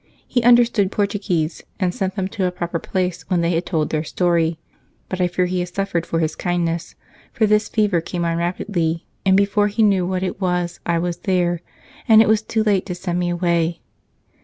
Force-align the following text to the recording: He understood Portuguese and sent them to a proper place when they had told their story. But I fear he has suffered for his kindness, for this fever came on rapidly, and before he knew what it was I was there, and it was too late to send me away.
He 0.27 0.41
understood 0.41 0.91
Portuguese 0.91 1.61
and 1.79 1.93
sent 1.93 2.15
them 2.15 2.27
to 2.29 2.45
a 2.45 2.51
proper 2.51 2.79
place 2.79 3.21
when 3.29 3.41
they 3.41 3.51
had 3.51 3.67
told 3.67 3.91
their 3.91 4.03
story. 4.03 4.57
But 5.09 5.21
I 5.21 5.27
fear 5.27 5.45
he 5.45 5.59
has 5.59 5.69
suffered 5.69 6.07
for 6.07 6.17
his 6.21 6.35
kindness, 6.35 6.95
for 7.31 7.45
this 7.45 7.69
fever 7.69 8.01
came 8.01 8.25
on 8.25 8.37
rapidly, 8.37 9.05
and 9.27 9.37
before 9.37 9.67
he 9.67 9.83
knew 9.83 10.07
what 10.07 10.23
it 10.23 10.41
was 10.41 10.79
I 10.87 10.97
was 10.97 11.17
there, 11.17 11.61
and 12.07 12.19
it 12.19 12.27
was 12.27 12.41
too 12.41 12.63
late 12.63 12.87
to 12.87 12.95
send 12.95 13.19
me 13.19 13.29
away. 13.29 13.81